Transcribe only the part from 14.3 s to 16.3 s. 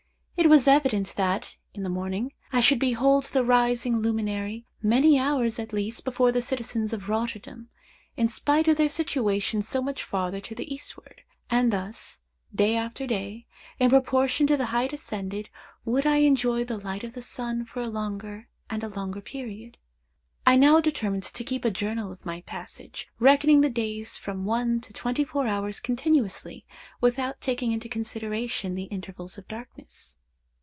to the height ascended, would I